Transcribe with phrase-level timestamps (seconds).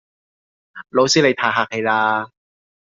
[0.89, 2.31] 老師你太客氣啦